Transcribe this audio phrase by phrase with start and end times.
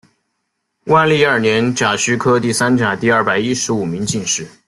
[0.85, 4.47] 万历二年甲戌科第三甲第二百一十五名进士。